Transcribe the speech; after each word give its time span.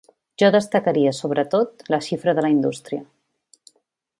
Jo 0.43 0.47
destacaria, 0.53 1.11
sobretot, 1.17 1.85
la 1.95 1.99
xifra 2.07 2.35
de 2.39 2.47
la 2.47 2.51
indústria. 2.55 3.07